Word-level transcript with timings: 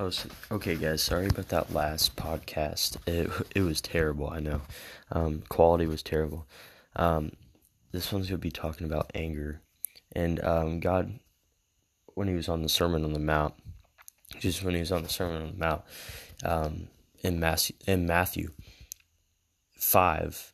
Oh, 0.00 0.10
so, 0.10 0.28
okay, 0.52 0.76
guys. 0.76 1.02
Sorry 1.02 1.26
about 1.26 1.48
that 1.48 1.74
last 1.74 2.14
podcast. 2.14 2.98
It 3.08 3.28
it 3.52 3.62
was 3.62 3.80
terrible. 3.80 4.30
I 4.30 4.38
know. 4.38 4.60
Um, 5.10 5.42
quality 5.48 5.86
was 5.86 6.04
terrible. 6.04 6.46
Um, 6.94 7.32
this 7.90 8.12
one's 8.12 8.28
gonna 8.28 8.38
be 8.38 8.52
talking 8.52 8.86
about 8.86 9.10
anger, 9.12 9.60
and 10.12 10.42
um, 10.44 10.78
God, 10.78 11.18
when 12.14 12.28
He 12.28 12.34
was 12.34 12.48
on 12.48 12.62
the 12.62 12.68
Sermon 12.68 13.04
on 13.04 13.12
the 13.12 13.18
Mount, 13.18 13.54
just 14.38 14.62
when 14.62 14.74
He 14.74 14.80
was 14.80 14.92
on 14.92 15.02
the 15.02 15.08
Sermon 15.08 15.42
on 15.42 15.48
the 15.48 15.58
Mount, 15.58 15.82
um, 16.44 16.86
in 17.24 17.40
Matthew, 17.40 17.74
in 17.84 18.06
Matthew 18.06 18.52
five, 19.72 20.52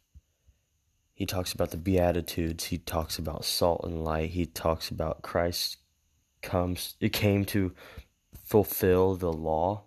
He 1.13 1.27
talks 1.27 1.53
about 1.53 1.71
the 1.71 1.77
Beatitudes. 1.77 2.65
He 2.65 2.79
talks 2.79 3.19
about 3.19 3.45
salt 3.45 3.83
and 3.85 4.03
light. 4.03 4.31
He 4.31 4.47
talks 4.47 4.89
about 4.89 5.21
Christ 5.21 5.77
comes. 6.41 6.95
It 6.99 7.13
came 7.13 7.45
to 7.47 7.75
fulfill 8.45 9.17
the 9.17 9.33
law. 9.33 9.85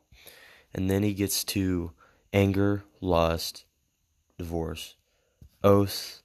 And 0.73 0.89
then 0.89 1.03
he 1.03 1.13
gets 1.13 1.43
to 1.45 1.91
anger, 2.33 2.83
lust, 2.99 3.65
divorce, 4.37 4.95
oath, 5.63 6.21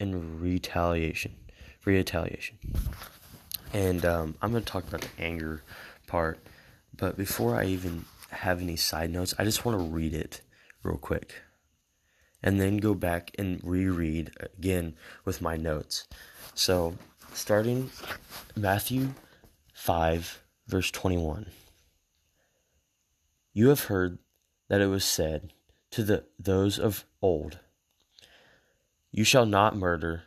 and 0.00 0.40
retaliation. 0.40 1.34
Retaliation. 1.84 2.58
And 3.72 4.04
um, 4.04 4.34
I'm 4.40 4.50
going 4.50 4.62
to 4.62 4.72
talk 4.72 4.86
about 4.86 5.02
the 5.02 5.22
anger 5.22 5.62
part. 6.06 6.38
But 6.96 7.16
before 7.16 7.56
I 7.56 7.64
even 7.64 8.04
have 8.30 8.60
any 8.60 8.76
side 8.76 9.10
notes, 9.10 9.34
I 9.38 9.44
just 9.44 9.64
want 9.64 9.78
to 9.78 9.84
read 9.84 10.14
it 10.14 10.42
real 10.82 10.98
quick. 10.98 11.34
And 12.42 12.60
then 12.60 12.76
go 12.76 12.94
back 12.94 13.32
and 13.38 13.60
reread 13.64 14.30
again 14.38 14.94
with 15.24 15.42
my 15.42 15.56
notes. 15.56 16.06
So, 16.54 16.96
starting 17.32 17.90
Matthew 18.56 19.14
5 19.74 20.42
verse 20.68 20.90
21. 20.90 21.46
You 23.52 23.68
have 23.68 23.84
heard 23.84 24.18
that 24.68 24.80
it 24.80 24.86
was 24.86 25.04
said 25.04 25.52
to 25.90 26.04
the, 26.04 26.24
those 26.38 26.78
of 26.78 27.04
old, 27.22 27.58
You 29.10 29.24
shall 29.24 29.46
not 29.46 29.76
murder, 29.76 30.24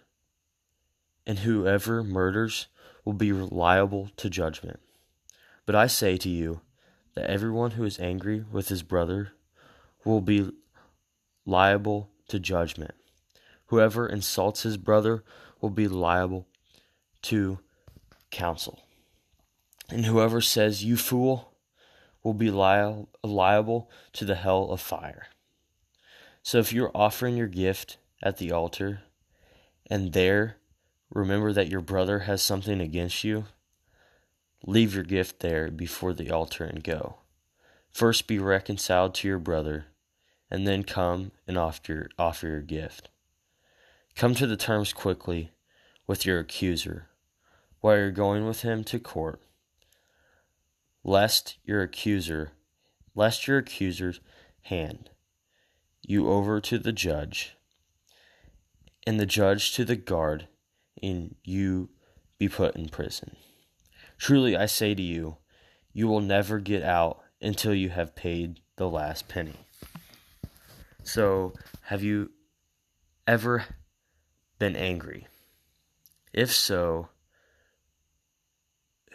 and 1.25 1.39
whoever 1.39 2.03
murders 2.03 2.67
will 3.05 3.13
be 3.13 3.31
liable 3.31 4.09
to 4.17 4.29
judgment. 4.29 4.79
But 5.65 5.75
I 5.75 5.87
say 5.87 6.17
to 6.17 6.29
you 6.29 6.61
that 7.13 7.29
everyone 7.29 7.71
who 7.71 7.83
is 7.83 7.99
angry 7.99 8.43
with 8.51 8.69
his 8.69 8.83
brother 8.83 9.33
will 10.03 10.21
be 10.21 10.51
liable 11.45 12.09
to 12.29 12.39
judgment. 12.39 12.95
Whoever 13.67 14.07
insults 14.07 14.63
his 14.63 14.77
brother 14.77 15.23
will 15.61 15.69
be 15.69 15.87
liable 15.87 16.47
to 17.23 17.59
council. 18.31 18.79
And 19.91 20.05
whoever 20.05 20.39
says, 20.39 20.85
You 20.85 20.95
fool, 20.95 21.53
will 22.23 22.33
be 22.33 22.49
li- 22.49 23.05
liable 23.23 23.89
to 24.13 24.25
the 24.25 24.35
hell 24.35 24.71
of 24.71 24.79
fire. 24.79 25.27
So 26.43 26.59
if 26.59 26.71
you're 26.71 26.91
offering 26.95 27.35
your 27.35 27.47
gift 27.47 27.97
at 28.23 28.37
the 28.37 28.51
altar, 28.51 29.01
and 29.89 30.13
there 30.13 30.55
remember 31.09 31.51
that 31.51 31.67
your 31.67 31.81
brother 31.81 32.19
has 32.19 32.41
something 32.41 32.79
against 32.79 33.23
you, 33.25 33.45
leave 34.65 34.95
your 34.95 35.03
gift 35.03 35.41
there 35.41 35.69
before 35.69 36.13
the 36.13 36.31
altar 36.31 36.63
and 36.63 36.83
go. 36.83 37.17
First 37.91 38.27
be 38.27 38.39
reconciled 38.39 39.13
to 39.15 39.27
your 39.27 39.39
brother, 39.39 39.87
and 40.49 40.65
then 40.65 40.83
come 40.83 41.31
and 41.45 41.57
offer, 41.57 42.07
offer 42.17 42.47
your 42.47 42.61
gift. 42.61 43.09
Come 44.15 44.35
to 44.35 44.47
the 44.47 44.57
terms 44.57 44.93
quickly 44.93 45.51
with 46.07 46.25
your 46.25 46.39
accuser 46.39 47.07
while 47.81 47.97
you're 47.97 48.11
going 48.11 48.45
with 48.45 48.61
him 48.61 48.83
to 48.85 48.99
court 48.99 49.41
lest 51.03 51.57
your 51.63 51.81
accuser 51.81 52.51
lest 53.15 53.47
your 53.47 53.57
accuser's 53.57 54.19
hand 54.63 55.09
you 56.01 56.29
over 56.29 56.59
to 56.59 56.77
the 56.77 56.91
judge 56.91 57.55
and 59.05 59.19
the 59.19 59.25
judge 59.25 59.73
to 59.73 59.85
the 59.85 59.95
guard 59.95 60.47
and 61.01 61.35
you 61.43 61.89
be 62.37 62.47
put 62.47 62.75
in 62.75 62.89
prison. 62.89 63.35
Truly 64.17 64.55
i 64.55 64.65
say 64.65 64.93
to 64.93 65.01
you 65.01 65.37
you 65.93 66.07
will 66.07 66.21
never 66.21 66.59
get 66.59 66.83
out 66.83 67.21
until 67.41 67.73
you 67.73 67.89
have 67.89 68.15
paid 68.15 68.61
the 68.77 68.89
last 68.89 69.27
penny. 69.27 69.55
So 71.03 71.53
have 71.83 72.03
you 72.03 72.31
ever 73.27 73.65
been 74.59 74.75
angry? 74.75 75.27
If 76.33 76.51
so 76.51 77.09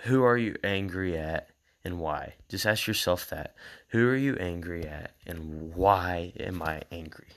who 0.03 0.23
are 0.23 0.37
you 0.37 0.57
angry 0.63 1.17
at 1.17 1.49
and 1.87 2.01
why? 2.01 2.35
Just 2.49 2.67
ask 2.67 2.89
yourself 2.89 3.31
that. 3.31 3.55
Who 3.91 4.09
are 4.09 4.17
you 4.17 4.35
angry 4.41 4.85
at 4.85 5.15
and 5.25 5.73
why 5.73 6.33
am 6.39 6.61
I 6.61 6.83
angry? 6.91 7.29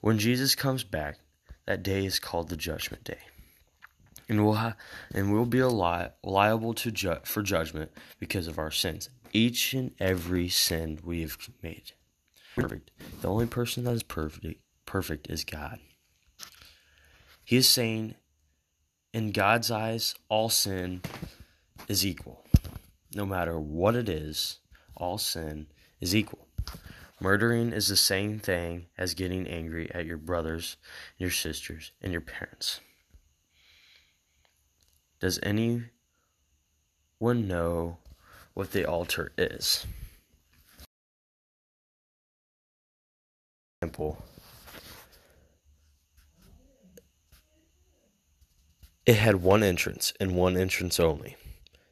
When 0.00 0.20
Jesus 0.20 0.54
comes 0.54 0.84
back, 0.84 1.18
that 1.66 1.82
day 1.82 2.06
is 2.06 2.20
called 2.20 2.48
the 2.48 2.56
judgment 2.56 3.02
day. 3.02 3.18
And 4.28 4.44
we'll 4.44 4.54
ha- 4.54 4.76
and 5.12 5.32
we'll 5.32 5.44
be 5.44 5.60
li- 5.60 6.10
liable 6.22 6.72
to 6.74 6.92
ju- 6.92 7.18
for 7.24 7.42
judgment 7.42 7.90
because 8.20 8.46
of 8.46 8.60
our 8.60 8.70
sins. 8.70 9.10
Each 9.32 9.74
and 9.74 9.90
every 9.98 10.48
sin 10.48 11.00
we 11.02 11.22
have 11.22 11.36
made. 11.60 11.92
Perfect. 12.54 12.92
The 13.22 13.28
only 13.28 13.46
person 13.46 13.82
that 13.84 13.92
is 13.92 14.04
perfect 14.04 14.60
perfect 14.86 15.28
is 15.28 15.42
God. 15.42 15.80
He 17.44 17.56
is 17.56 17.68
saying 17.68 18.14
in 19.12 19.32
God's 19.32 19.70
eyes 19.72 20.14
all 20.28 20.48
sin 20.48 21.02
is 21.88 22.06
equal 22.06 22.44
no 23.14 23.24
matter 23.24 23.58
what 23.58 23.94
it 23.94 24.08
is, 24.08 24.58
all 24.96 25.18
sin 25.18 25.66
is 26.00 26.14
equal. 26.14 26.46
Murdering 27.20 27.72
is 27.72 27.88
the 27.88 27.96
same 27.96 28.38
thing 28.38 28.86
as 28.96 29.14
getting 29.14 29.46
angry 29.48 29.92
at 29.92 30.06
your 30.06 30.18
brothers, 30.18 30.76
your 31.16 31.30
sisters, 31.30 31.90
and 32.00 32.12
your 32.12 32.20
parents. 32.20 32.80
Does 35.20 35.40
anyone 35.42 35.88
know 37.20 37.98
what 38.54 38.70
the 38.70 38.84
altar 38.84 39.32
is? 39.36 39.84
Example. 43.82 44.24
It 49.06 49.16
had 49.16 49.36
one 49.36 49.62
entrance 49.62 50.12
and 50.20 50.36
one 50.36 50.56
entrance 50.56 51.00
only. 51.00 51.36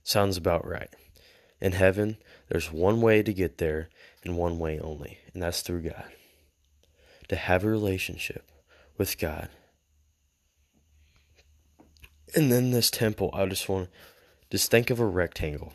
Sounds 0.05 0.37
about 0.37 0.65
right. 0.67 0.91
In 1.61 1.73
heaven, 1.73 2.19
there's 2.49 2.73
one 2.73 3.01
way 3.01 3.23
to 3.23 3.33
get 3.33 3.59
there 3.59 3.89
and 4.23 4.37
one 4.37 4.59
way 4.59 4.79
only, 4.79 5.19
and 5.33 5.43
that's 5.43 5.63
through 5.63 5.83
God. 5.83 6.13
To 7.29 7.37
have 7.37 7.65
a 7.65 7.69
relationship 7.69 8.51
with 8.99 9.19
God. 9.19 9.49
And 12.35 12.53
then 12.53 12.71
this 12.71 12.91
temple, 12.91 13.31
I 13.33 13.47
just 13.47 13.69
want 13.69 13.89
just 14.51 14.71
think 14.71 14.91
of 14.91 15.01
a 15.01 15.07
rectangle 15.07 15.73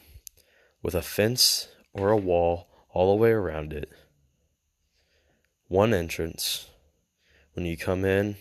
with 0.82 0.96
a 0.96 1.02
fence 1.02 1.68
or 1.94 2.10
a 2.10 2.18
wall 2.18 2.68
all 2.90 3.12
the 3.12 3.22
way 3.22 3.32
around 3.32 3.74
it. 3.74 3.90
One 5.68 5.94
entrance. 5.94 6.68
When 7.54 7.66
you 7.66 7.76
come 7.76 8.06
in, 8.06 8.38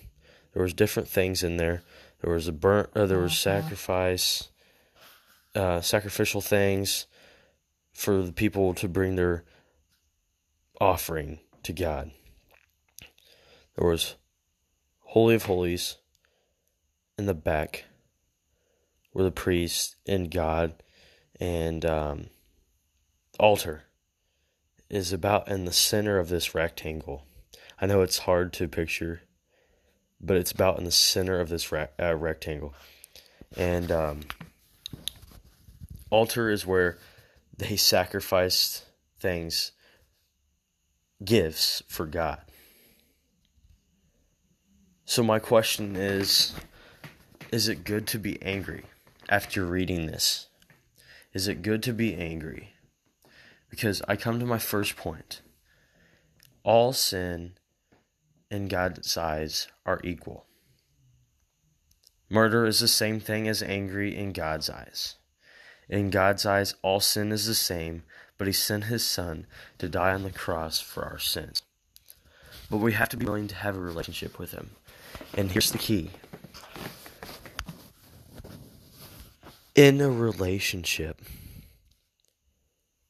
there 0.52 0.62
was 0.62 0.74
different 0.74 1.08
things 1.08 1.42
in 1.42 1.56
there. 1.56 1.82
There 2.20 2.32
was 2.32 2.46
a 2.46 2.52
burnt, 2.52 2.90
uh, 2.94 3.06
there 3.06 3.18
was 3.18 3.36
sacrifice, 3.36 4.48
uh, 5.54 5.80
sacrificial 5.80 6.40
things 6.40 7.06
for 7.92 8.22
the 8.22 8.32
people 8.32 8.74
to 8.74 8.88
bring 8.88 9.16
their 9.16 9.44
offering 10.80 11.40
to 11.62 11.72
God. 11.72 12.10
There 13.76 13.88
was 13.88 14.16
Holy 15.00 15.34
of 15.34 15.44
Holies 15.44 15.96
in 17.18 17.26
the 17.26 17.34
back 17.34 17.84
where 19.12 19.24
the 19.24 19.30
priest 19.30 19.96
and 20.06 20.30
God 20.30 20.74
and 21.38 21.84
um, 21.84 22.26
altar 23.38 23.84
is 24.88 25.12
about 25.12 25.48
in 25.48 25.64
the 25.64 25.72
center 25.72 26.18
of 26.18 26.28
this 26.28 26.54
rectangle. 26.54 27.24
I 27.80 27.86
know 27.86 28.02
it's 28.02 28.18
hard 28.18 28.52
to 28.54 28.68
picture, 28.68 29.22
but 30.20 30.36
it's 30.36 30.52
about 30.52 30.78
in 30.78 30.84
the 30.84 30.90
center 30.90 31.40
of 31.40 31.48
this 31.48 31.72
ra- 31.72 31.86
uh, 31.98 32.14
rectangle. 32.14 32.74
And 33.56 33.90
um, 33.90 34.20
altar 36.10 36.50
is 36.50 36.66
where 36.66 36.98
they 37.60 37.76
sacrificed 37.76 38.84
things, 39.18 39.72
gifts 41.22 41.82
for 41.88 42.06
God. 42.06 42.40
So, 45.04 45.22
my 45.22 45.38
question 45.38 45.94
is 45.94 46.54
Is 47.52 47.68
it 47.68 47.84
good 47.84 48.06
to 48.08 48.18
be 48.18 48.40
angry 48.42 48.84
after 49.28 49.66
reading 49.66 50.06
this? 50.06 50.48
Is 51.34 51.48
it 51.48 51.62
good 51.62 51.82
to 51.82 51.92
be 51.92 52.14
angry? 52.14 52.72
Because 53.68 54.02
I 54.08 54.16
come 54.16 54.40
to 54.40 54.46
my 54.46 54.58
first 54.58 54.96
point. 54.96 55.42
All 56.64 56.92
sin 56.92 57.52
in 58.50 58.68
God's 58.68 59.16
eyes 59.16 59.68
are 59.84 60.00
equal. 60.02 60.46
Murder 62.30 62.64
is 62.64 62.80
the 62.80 62.88
same 62.88 63.20
thing 63.20 63.48
as 63.48 63.62
angry 63.62 64.16
in 64.16 64.32
God's 64.32 64.70
eyes. 64.70 65.16
In 65.90 66.10
God's 66.10 66.46
eyes, 66.46 66.74
all 66.82 67.00
sin 67.00 67.32
is 67.32 67.46
the 67.46 67.54
same, 67.54 68.04
but 68.38 68.46
He 68.46 68.52
sent 68.52 68.84
His 68.84 69.04
Son 69.04 69.46
to 69.78 69.88
die 69.88 70.14
on 70.14 70.22
the 70.22 70.30
cross 70.30 70.80
for 70.80 71.04
our 71.04 71.18
sins. 71.18 71.62
But 72.70 72.78
we 72.78 72.92
have 72.92 73.08
to 73.08 73.16
be 73.16 73.26
willing 73.26 73.48
to 73.48 73.56
have 73.56 73.76
a 73.76 73.80
relationship 73.80 74.38
with 74.38 74.52
Him. 74.52 74.70
And 75.36 75.50
here's 75.50 75.72
the 75.72 75.78
key 75.78 76.10
in 79.74 80.00
a 80.00 80.10
relationship, 80.10 81.20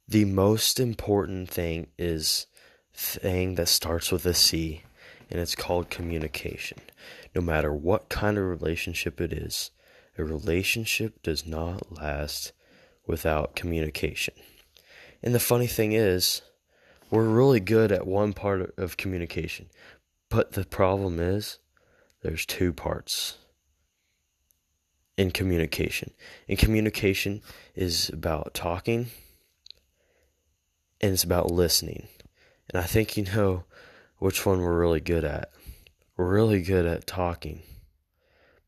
the 0.09 0.25
most 0.25 0.81
important 0.81 1.51
thing 1.51 1.89
is 1.99 2.47
thing 2.95 3.57
that 3.57 3.69
starts 3.69 4.11
with 4.11 4.25
a 4.25 4.35
C, 4.35 4.83
and 5.31 5.39
it's 5.39 5.55
called 5.55 5.91
communication. 5.91 6.79
No 7.35 7.43
matter 7.43 7.73
what 7.73 8.09
kind 8.09 8.39
of 8.39 8.45
relationship 8.45 9.21
it 9.21 9.33
is, 9.33 9.71
a 10.17 10.25
relationship 10.25 11.23
does 11.23 11.47
not 11.47 11.93
last 11.93 12.53
without 13.11 13.57
communication. 13.57 14.35
And 15.23 15.35
the 15.35 15.41
funny 15.41 15.67
thing 15.67 15.93
is, 15.93 16.43
we're 17.11 17.29
really 17.29 17.59
good 17.59 17.91
at 17.91 18.07
one 18.07 18.33
part 18.33 18.73
of 18.79 18.97
communication, 18.97 19.67
but 20.29 20.53
the 20.53 20.65
problem 20.65 21.19
is 21.19 21.59
there's 22.23 22.47
two 22.47 22.73
parts 22.73 23.37
in 25.17 25.33
communication. 25.33 26.13
And 26.49 26.57
communication 26.57 27.43
is 27.75 28.11
about 28.11 28.55
talking 28.55 29.09
and 31.01 31.13
it's 31.13 31.25
about 31.25 31.51
listening. 31.51 32.07
And 32.73 32.81
I 32.81 32.87
think 32.87 33.17
you 33.17 33.25
know 33.25 33.65
which 34.19 34.47
one 34.47 34.61
we're 34.61 34.79
really 34.79 35.01
good 35.01 35.25
at. 35.25 35.51
We're 36.17 36.33
really 36.33 36.63
good 36.63 36.87
at 36.87 37.09
talking 37.09 37.63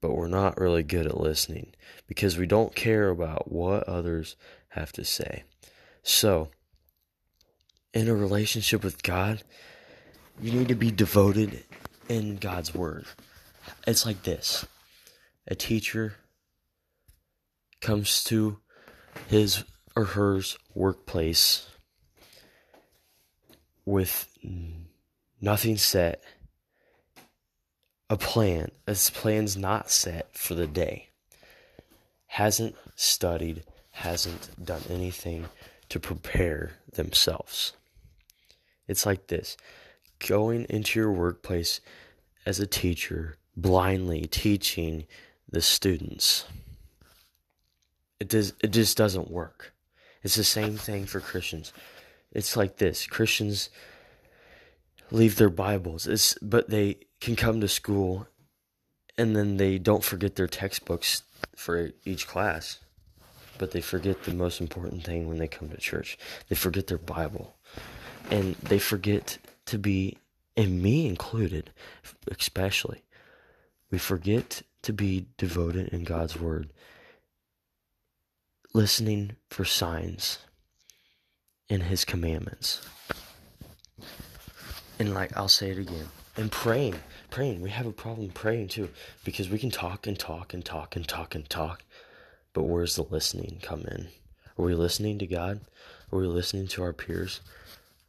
but 0.02 0.16
we're 0.16 0.26
not 0.26 0.60
really 0.60 0.82
good 0.82 1.06
at 1.06 1.18
listening 1.18 1.72
because 2.06 2.36
we 2.36 2.46
don't 2.46 2.74
care 2.74 3.08
about 3.08 3.50
what 3.50 3.84
others 3.84 4.36
have 4.70 4.92
to 4.92 5.04
say. 5.04 5.44
So, 6.02 6.48
in 7.94 8.08
a 8.08 8.14
relationship 8.14 8.82
with 8.82 9.02
God, 9.02 9.44
you 10.40 10.52
need 10.52 10.68
to 10.68 10.74
be 10.74 10.90
devoted 10.90 11.64
in 12.08 12.36
God's 12.36 12.74
Word. 12.74 13.06
It's 13.86 14.04
like 14.04 14.24
this 14.24 14.66
a 15.46 15.54
teacher 15.54 16.16
comes 17.80 18.24
to 18.24 18.58
his 19.28 19.64
or 19.94 20.04
hers 20.04 20.58
workplace 20.74 21.68
with 23.84 24.28
nothing 25.40 25.76
set 25.76 26.22
a 28.12 28.16
plan. 28.18 28.70
This 28.84 29.08
plan's 29.08 29.56
not 29.56 29.90
set 29.90 30.36
for 30.36 30.54
the 30.54 30.66
day. 30.66 31.08
Hasn't 32.26 32.76
studied, 32.94 33.64
hasn't 33.92 34.50
done 34.62 34.82
anything 34.90 35.46
to 35.88 35.98
prepare 35.98 36.72
themselves. 36.92 37.72
It's 38.86 39.06
like 39.06 39.28
this 39.28 39.56
going 40.18 40.66
into 40.68 40.98
your 40.98 41.10
workplace 41.10 41.80
as 42.44 42.60
a 42.60 42.66
teacher, 42.66 43.38
blindly 43.56 44.26
teaching 44.26 45.06
the 45.48 45.62
students. 45.62 46.44
It 48.20 48.28
does 48.28 48.52
it 48.60 48.72
just 48.72 48.94
doesn't 48.94 49.30
work. 49.30 49.72
It's 50.22 50.36
the 50.36 50.44
same 50.44 50.76
thing 50.76 51.06
for 51.06 51.20
Christians. 51.20 51.72
It's 52.30 52.58
like 52.58 52.76
this. 52.76 53.06
Christians 53.06 53.70
leave 55.10 55.36
their 55.36 55.48
Bibles. 55.48 56.06
It's 56.06 56.34
but 56.42 56.68
they 56.68 56.98
can 57.22 57.36
come 57.36 57.60
to 57.60 57.68
school 57.68 58.26
and 59.16 59.36
then 59.36 59.56
they 59.56 59.78
don't 59.78 60.02
forget 60.02 60.34
their 60.34 60.48
textbooks 60.48 61.22
for 61.54 61.92
each 62.04 62.26
class, 62.26 62.80
but 63.58 63.70
they 63.70 63.80
forget 63.80 64.24
the 64.24 64.34
most 64.34 64.60
important 64.60 65.04
thing 65.04 65.28
when 65.28 65.38
they 65.38 65.46
come 65.46 65.68
to 65.68 65.76
church. 65.76 66.18
They 66.48 66.56
forget 66.56 66.88
their 66.88 66.98
Bible. 66.98 67.54
And 68.28 68.56
they 68.56 68.80
forget 68.80 69.38
to 69.66 69.78
be, 69.78 70.18
and 70.56 70.82
me 70.82 71.06
included, 71.06 71.70
especially, 72.28 73.04
we 73.90 73.98
forget 73.98 74.62
to 74.82 74.92
be 74.92 75.26
devoted 75.36 75.88
in 75.88 76.02
God's 76.02 76.36
Word, 76.36 76.72
listening 78.74 79.36
for 79.48 79.64
signs 79.64 80.38
in 81.68 81.82
His 81.82 82.04
commandments. 82.04 82.80
And 84.98 85.14
like, 85.14 85.36
I'll 85.36 85.48
say 85.48 85.70
it 85.70 85.78
again, 85.78 86.08
and 86.36 86.50
praying 86.50 86.96
praying. 87.32 87.62
We 87.62 87.70
have 87.70 87.86
a 87.86 87.92
problem 87.92 88.28
praying 88.28 88.68
too 88.68 88.90
because 89.24 89.48
we 89.48 89.58
can 89.58 89.70
talk 89.70 90.06
and 90.06 90.16
talk 90.16 90.54
and 90.54 90.64
talk 90.64 90.94
and 90.94 91.08
talk 91.08 91.34
and 91.34 91.48
talk, 91.48 91.82
but 92.52 92.64
where's 92.64 92.94
the 92.94 93.02
listening 93.02 93.58
come 93.62 93.80
in? 93.80 94.08
Are 94.58 94.64
we 94.64 94.74
listening 94.74 95.18
to 95.18 95.26
God? 95.26 95.60
Are 96.12 96.18
we 96.18 96.26
listening 96.26 96.68
to 96.68 96.82
our 96.82 96.92
peers? 96.92 97.40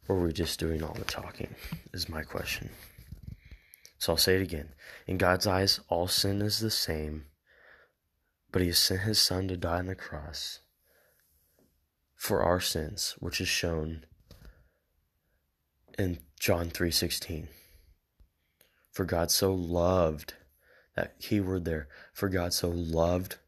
Or 0.06 0.16
are 0.16 0.26
we 0.26 0.32
just 0.34 0.60
doing 0.60 0.82
all 0.82 0.92
the 0.92 1.06
talking? 1.06 1.54
Is 1.94 2.08
my 2.08 2.22
question. 2.22 2.68
So 3.98 4.12
I'll 4.12 4.18
say 4.18 4.36
it 4.36 4.42
again. 4.42 4.68
In 5.06 5.16
God's 5.16 5.46
eyes, 5.46 5.80
all 5.88 6.06
sin 6.06 6.42
is 6.42 6.60
the 6.60 6.70
same, 6.70 7.24
but 8.52 8.60
He 8.60 8.68
has 8.68 8.78
sent 8.78 9.00
His 9.00 9.20
Son 9.20 9.48
to 9.48 9.56
die 9.56 9.78
on 9.78 9.86
the 9.86 9.94
cross 9.94 10.60
for 12.14 12.42
our 12.42 12.60
sins, 12.60 13.14
which 13.18 13.40
is 13.40 13.48
shown 13.48 14.04
in 15.98 16.18
John 16.38 16.68
3:16. 16.68 17.48
For 18.94 19.04
God 19.04 19.32
so 19.32 19.52
loved, 19.52 20.34
that 20.94 21.18
keyword 21.18 21.64
there, 21.64 21.88
for 22.12 22.28
God 22.28 22.52
so 22.52 22.68
loved 22.68 23.38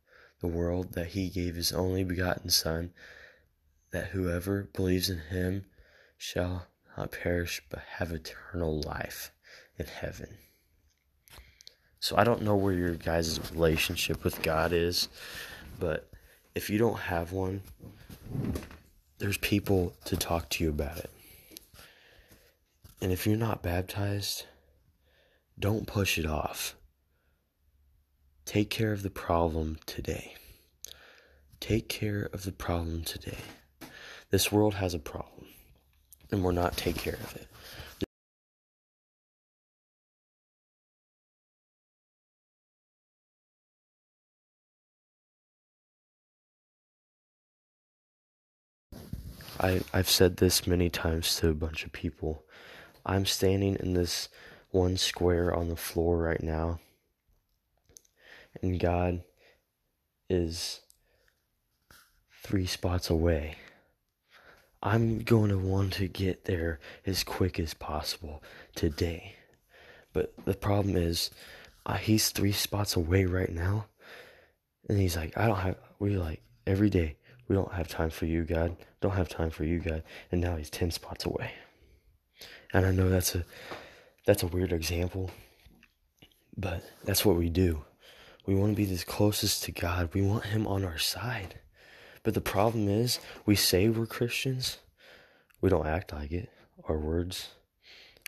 the 0.40 0.48
world 0.48 0.94
that 0.94 1.10
he 1.10 1.31
gave 1.31 1.54
his 1.54 1.72
only 1.72 2.02
begotten 2.02 2.50
Son, 2.50 2.90
that 3.93 4.08
whoever 4.08 4.69
believes 4.75 5.08
in 5.08 5.19
him 5.19 5.64
shall 6.19 6.66
not 6.98 7.12
perish 7.12 7.62
but 7.70 7.78
have 7.98 8.10
eternal 8.10 8.81
life 8.81 9.31
in 9.78 9.87
heaven. 9.87 10.37
So 12.00 12.16
I 12.16 12.25
don't 12.25 12.43
know 12.43 12.56
where 12.56 12.75
your 12.75 12.94
guys' 12.94 13.38
relationship 13.52 14.25
with 14.25 14.43
God 14.43 14.72
is, 14.72 15.08
but 15.78 16.10
if 16.56 16.69
you 16.69 16.76
don't 16.76 16.98
have 16.98 17.31
one, 17.31 17.62
there's 19.19 19.38
people 19.38 19.94
to 20.06 20.16
talk 20.16 20.50
to 20.50 20.64
you 20.64 20.70
about 20.70 20.98
it. 20.98 21.10
And 23.00 23.12
if 23.12 23.28
you're 23.28 23.37
not 23.37 23.62
baptized, 23.62 24.46
don't 25.58 25.87
push 25.87 26.19
it 26.19 26.26
off. 26.26 26.76
Take 28.44 28.70
care 28.70 28.93
of 28.93 29.03
the 29.03 29.11
problem 29.11 29.79
today. 29.87 30.35
Take 31.61 31.88
care 31.88 32.29
of 32.32 32.44
the 32.44 32.53
problem 32.53 33.03
today. 33.03 33.38
This 34.31 34.53
world 34.53 34.75
has 34.75 34.93
a 34.94 34.98
problem, 34.98 35.46
and 36.31 36.44
we're 36.44 36.53
not 36.53 36.77
taking 36.77 37.01
care 37.01 37.15
of 37.15 37.36
it. 37.36 37.48
I, 49.58 49.81
I've 49.93 50.08
said 50.08 50.36
this 50.36 50.67
many 50.67 50.91
times 50.91 51.36
to 51.36 51.48
a 51.48 51.55
bunch 51.55 51.84
of 51.84 51.93
people. 51.93 52.44
I'm 53.06 53.25
standing 53.25 53.77
in 53.77 53.94
this 53.94 54.29
one 54.76 54.98
square 54.98 55.54
on 55.54 55.68
the 55.68 55.76
floor 55.76 56.18
right 56.18 56.42
now. 56.42 56.78
And 58.60 58.78
God 58.78 59.22
is 60.28 60.80
three 62.42 62.66
spots 62.66 63.08
away. 63.08 63.56
I'm 64.82 65.20
going 65.20 65.48
to 65.48 65.58
want 65.58 65.94
to 65.94 66.08
get 66.08 66.44
there 66.44 66.78
as 67.06 67.24
quick 67.24 67.58
as 67.58 67.72
possible 67.72 68.42
today. 68.74 69.34
But 70.12 70.34
the 70.44 70.54
problem 70.54 70.94
is, 70.94 71.30
uh, 71.86 71.94
he's 71.94 72.28
three 72.28 72.52
spots 72.52 72.96
away 72.96 73.24
right 73.24 73.50
now. 73.50 73.86
And 74.88 74.98
he's 74.98 75.16
like, 75.16 75.36
I 75.38 75.46
don't 75.46 75.56
have, 75.56 75.76
we 75.98 76.16
like, 76.16 76.42
every 76.66 76.90
day, 76.90 77.16
we 77.48 77.56
don't 77.56 77.72
have 77.72 77.88
time 77.88 78.10
for 78.10 78.26
you, 78.26 78.44
God. 78.44 78.76
Don't 79.00 79.16
have 79.16 79.28
time 79.30 79.50
for 79.50 79.64
you, 79.64 79.78
God. 79.78 80.02
And 80.30 80.42
now 80.42 80.56
he's 80.56 80.70
10 80.70 80.90
spots 80.90 81.24
away. 81.24 81.52
And 82.74 82.84
I 82.84 82.90
know 82.90 83.08
that's 83.08 83.34
a, 83.34 83.44
that's 84.26 84.42
a 84.42 84.48
weird 84.48 84.72
example, 84.72 85.30
but 86.56 86.82
that's 87.04 87.24
what 87.24 87.36
we 87.36 87.48
do. 87.48 87.84
We 88.44 88.54
want 88.54 88.72
to 88.72 88.76
be 88.76 88.84
the 88.84 89.02
closest 89.04 89.62
to 89.64 89.72
God. 89.72 90.10
We 90.12 90.20
want 90.20 90.46
Him 90.46 90.66
on 90.66 90.84
our 90.84 90.98
side. 90.98 91.60
But 92.22 92.34
the 92.34 92.40
problem 92.40 92.88
is, 92.88 93.20
we 93.46 93.54
say 93.54 93.88
we're 93.88 94.06
Christians, 94.06 94.78
we 95.60 95.70
don't 95.70 95.86
act 95.86 96.12
like 96.12 96.32
it. 96.32 96.50
Our 96.88 96.98
words, 96.98 97.50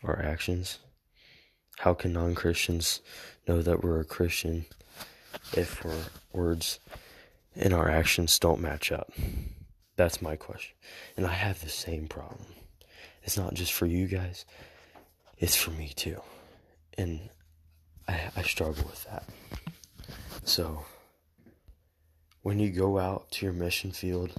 our 0.03 0.21
actions. 0.21 0.79
How 1.79 1.93
can 1.93 2.13
non 2.13 2.33
Christians 2.33 3.01
know 3.47 3.61
that 3.61 3.83
we're 3.83 3.99
a 3.99 4.05
Christian 4.05 4.65
if 5.53 5.85
our 5.85 5.93
words 6.33 6.79
and 7.55 7.73
our 7.73 7.89
actions 7.89 8.39
don't 8.39 8.61
match 8.61 8.91
up? 8.91 9.11
That's 9.97 10.21
my 10.21 10.37
question. 10.37 10.75
And 11.17 11.25
I 11.25 11.33
have 11.33 11.61
the 11.61 11.69
same 11.69 12.07
problem. 12.07 12.45
It's 13.23 13.37
not 13.37 13.53
just 13.53 13.73
for 13.73 13.85
you 13.85 14.07
guys, 14.07 14.45
it's 15.39 15.55
for 15.55 15.71
me 15.71 15.91
too. 15.95 16.21
And 16.97 17.29
I, 18.07 18.19
I 18.35 18.41
struggle 18.43 18.83
with 18.83 19.03
that. 19.05 19.23
So 20.43 20.85
when 22.41 22.59
you 22.59 22.69
go 22.69 22.99
out 22.99 23.31
to 23.31 23.45
your 23.45 23.53
mission 23.53 23.91
field 23.91 24.33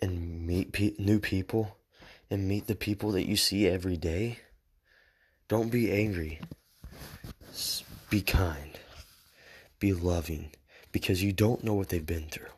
and 0.00 0.46
meet 0.46 0.72
pe- 0.72 0.94
new 0.98 1.18
people 1.18 1.76
and 2.30 2.46
meet 2.46 2.66
the 2.66 2.74
people 2.74 3.12
that 3.12 3.26
you 3.26 3.36
see 3.36 3.66
every 3.66 3.96
day, 3.96 4.38
don't 5.48 5.70
be 5.70 5.90
angry. 5.90 6.40
Be 8.08 8.22
kind. 8.22 8.78
Be 9.78 9.92
loving 9.92 10.50
because 10.92 11.22
you 11.22 11.32
don't 11.32 11.64
know 11.64 11.74
what 11.74 11.88
they've 11.88 12.04
been 12.04 12.28
through 12.28 12.52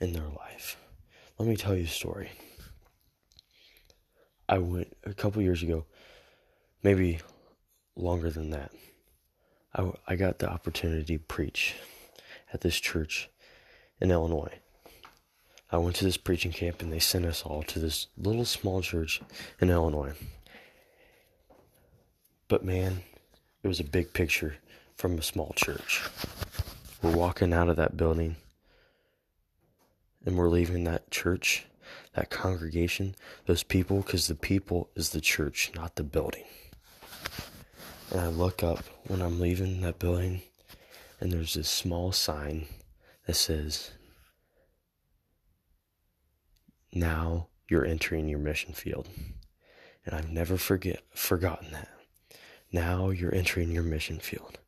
in 0.00 0.12
their 0.12 0.28
life. 0.28 0.76
Let 1.38 1.48
me 1.48 1.56
tell 1.56 1.74
you 1.74 1.84
a 1.84 1.88
story. 1.88 2.30
I 4.48 4.58
went 4.58 4.96
a 5.04 5.14
couple 5.14 5.42
years 5.42 5.62
ago, 5.62 5.84
maybe 6.82 7.20
longer 7.96 8.30
than 8.30 8.50
that. 8.50 8.72
I, 9.74 9.92
I 10.06 10.16
got 10.16 10.38
the 10.38 10.50
opportunity 10.50 11.16
to 11.18 11.24
preach 11.24 11.74
at 12.52 12.60
this 12.60 12.78
church 12.78 13.30
in 14.00 14.10
Illinois. 14.10 14.60
I 15.70 15.78
went 15.78 15.96
to 15.96 16.04
this 16.04 16.16
preaching 16.16 16.52
camp 16.52 16.82
and 16.82 16.92
they 16.92 17.00
sent 17.00 17.24
us 17.24 17.42
all 17.42 17.62
to 17.64 17.78
this 17.78 18.06
little 18.16 18.44
small 18.44 18.80
church 18.80 19.20
in 19.60 19.70
Illinois. 19.70 20.12
But 22.46 22.64
man, 22.64 23.02
it 23.62 23.68
was 23.68 23.80
a 23.80 23.84
big 23.84 24.12
picture 24.12 24.56
from 24.96 25.18
a 25.18 25.22
small 25.22 25.52
church. 25.56 26.02
We're 27.02 27.16
walking 27.16 27.52
out 27.52 27.68
of 27.68 27.76
that 27.76 27.96
building 27.96 28.36
and 30.24 30.36
we're 30.36 30.48
leaving 30.48 30.84
that 30.84 31.10
church, 31.10 31.66
that 32.14 32.30
congregation, 32.30 33.14
those 33.46 33.62
people, 33.62 33.98
because 33.98 34.28
the 34.28 34.34
people 34.34 34.90
is 34.94 35.10
the 35.10 35.20
church, 35.20 35.72
not 35.74 35.96
the 35.96 36.04
building. 36.04 36.44
And 38.10 38.20
I 38.20 38.28
look 38.28 38.62
up 38.62 38.84
when 39.06 39.20
I'm 39.20 39.40
leaving 39.40 39.80
that 39.80 39.98
building, 39.98 40.42
and 41.20 41.32
there's 41.32 41.54
this 41.54 41.68
small 41.68 42.12
sign 42.12 42.66
that 43.26 43.34
says, 43.34 43.90
Now 46.92 47.48
you're 47.68 47.84
entering 47.84 48.28
your 48.28 48.38
mission 48.38 48.72
field. 48.72 49.08
And 50.06 50.14
I've 50.14 50.30
never 50.30 50.56
forget 50.56 51.02
forgotten 51.14 51.72
that. 51.72 51.88
Now 52.70 53.10
you're 53.10 53.34
entering 53.34 53.72
your 53.72 53.82
mission 53.82 54.18
field. 54.18 54.58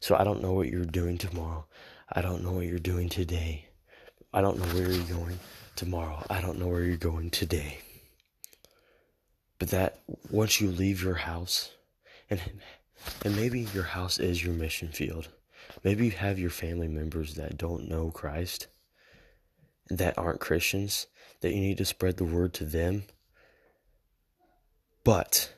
So 0.00 0.16
I 0.16 0.24
don't 0.24 0.42
know 0.42 0.52
what 0.52 0.68
you're 0.68 0.84
doing 0.84 1.18
tomorrow. 1.18 1.66
I 2.12 2.20
don't 2.20 2.44
know 2.44 2.52
what 2.52 2.66
you're 2.66 2.78
doing 2.78 3.08
today. 3.08 3.68
I 4.34 4.40
don't 4.40 4.58
know 4.58 4.64
where 4.74 4.90
you're 4.90 5.18
going 5.18 5.38
tomorrow. 5.76 6.24
I 6.30 6.40
don't 6.40 6.58
know 6.58 6.68
where 6.68 6.82
you're 6.82 6.96
going 6.96 7.30
today. 7.30 7.78
But 9.58 9.68
that 9.70 9.98
once 10.30 10.60
you 10.60 10.70
leave 10.70 11.02
your 11.02 11.14
house, 11.14 11.70
and 12.30 12.40
and 13.24 13.36
maybe 13.36 13.68
your 13.74 13.84
house 13.84 14.18
is 14.18 14.42
your 14.42 14.54
mission 14.54 14.88
field. 14.88 15.28
Maybe 15.84 16.06
you 16.06 16.12
have 16.12 16.38
your 16.38 16.50
family 16.50 16.88
members 16.88 17.34
that 17.34 17.58
don't 17.58 17.88
know 17.88 18.10
Christ, 18.10 18.68
that 19.90 20.16
aren't 20.18 20.40
Christians, 20.40 21.06
that 21.40 21.52
you 21.52 21.60
need 21.60 21.78
to 21.78 21.84
spread 21.84 22.16
the 22.16 22.24
word 22.24 22.54
to 22.54 22.64
them. 22.64 23.04
But 25.04 25.52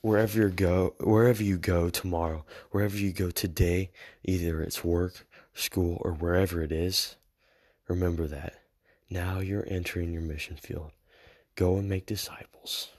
wherever 0.00 0.38
you 0.38 0.48
go, 0.48 0.94
wherever 1.00 1.42
you 1.42 1.58
go 1.58 1.90
tomorrow, 1.90 2.44
wherever 2.70 2.96
you 2.96 3.12
go 3.12 3.30
today, 3.30 3.90
either 4.24 4.62
it's 4.62 4.84
work, 4.84 5.26
school, 5.54 6.00
or 6.02 6.12
wherever 6.12 6.62
it 6.62 6.72
is, 6.72 7.16
remember 7.88 8.26
that. 8.26 8.54
Now 9.08 9.40
you're 9.40 9.66
entering 9.68 10.12
your 10.12 10.22
mission 10.22 10.56
field. 10.56 10.92
Go 11.56 11.76
and 11.76 11.88
make 11.88 12.06
disciples. 12.06 12.90